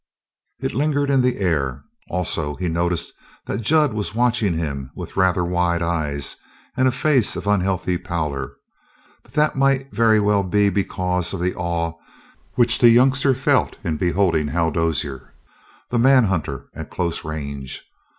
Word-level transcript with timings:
It 0.61 0.73
lingered 0.73 1.11
in 1.11 1.21
the 1.21 1.37
air. 1.37 1.83
Also, 2.09 2.55
he 2.55 2.67
noted 2.67 3.01
that 3.45 3.61
Jud 3.61 3.93
was 3.93 4.15
watching 4.15 4.55
him 4.55 4.89
with 4.95 5.15
rather 5.15 5.45
wide 5.45 5.83
eyes 5.83 6.37
and 6.75 6.87
a 6.87 6.91
face 6.91 7.35
of 7.35 7.45
unhealthy 7.45 7.99
pallor; 7.99 8.53
but 9.21 9.33
that 9.33 9.55
might 9.55 9.93
very 9.93 10.19
well 10.19 10.41
be 10.41 10.69
because 10.69 11.35
of 11.35 11.39
the 11.39 11.53
awe 11.53 11.93
which 12.55 12.79
the 12.79 12.89
youngster 12.89 13.35
felt 13.35 13.77
in 13.83 13.97
beholding 13.97 14.47
Hal 14.47 14.71
Dozier, 14.71 15.35
the 15.91 15.99
manhunter, 15.99 16.65
at 16.73 16.89
close 16.89 17.23
range. 17.23 17.83